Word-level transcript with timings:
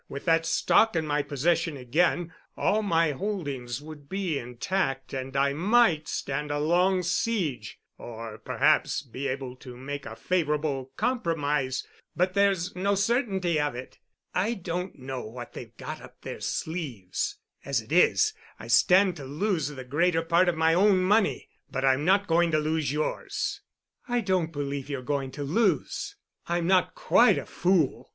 With 0.09 0.25
that 0.25 0.47
stock 0.47 0.95
in 0.95 1.05
my 1.05 1.21
possession 1.21 1.77
again, 1.77 2.33
all 2.57 2.81
my 2.81 3.11
holdings 3.11 3.83
would 3.83 4.09
be 4.09 4.39
intact 4.39 5.13
and 5.13 5.37
I 5.37 5.53
might 5.53 6.07
stand 6.07 6.49
a 6.49 6.57
long 6.57 7.03
siege—or 7.03 8.39
perhaps 8.39 9.03
be 9.03 9.27
able 9.27 9.55
to 9.57 9.77
make 9.77 10.07
a 10.07 10.15
favorable 10.15 10.91
compromise—but 10.97 12.33
there's 12.33 12.75
no 12.75 12.95
certainty 12.95 13.59
of 13.59 13.75
it. 13.75 13.99
I 14.33 14.55
don't 14.55 14.97
know 14.97 15.23
what 15.23 15.53
they've 15.53 15.77
got 15.77 16.01
up 16.01 16.21
their 16.21 16.39
sleeves. 16.41 17.37
As 17.63 17.79
it 17.79 17.91
is, 17.91 18.33
I 18.57 18.65
stand 18.69 19.15
to 19.17 19.23
lose 19.25 19.67
the 19.67 19.83
greater 19.83 20.23
part 20.23 20.49
of 20.49 20.57
my 20.57 20.73
own 20.73 21.03
money, 21.03 21.47
but 21.69 21.85
I'm 21.85 22.03
not 22.03 22.25
going 22.25 22.49
to 22.53 22.57
lose 22.57 22.91
yours." 22.91 23.61
"I 24.07 24.21
don't 24.21 24.51
believe 24.51 24.89
you're 24.89 25.03
going 25.03 25.29
to 25.33 25.43
lose. 25.43 26.15
I'm 26.47 26.65
not 26.65 26.95
quite 26.95 27.37
a 27.37 27.45
fool. 27.45 28.09